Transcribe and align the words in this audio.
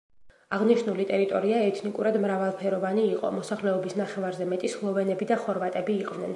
აღნიშნული 0.55 1.03
ტერიტორია 1.09 1.59
ეთნიკურად 1.65 2.17
მრავალფეროვანი 2.23 3.05
იყო, 3.11 3.31
მოსახლეობის 3.37 3.97
ნახევარზე 4.03 4.51
მეტი 4.55 4.75
სლოვენები 4.77 5.33
და 5.33 5.43
ხორვატები 5.47 6.03
იყვნენ. 6.05 6.29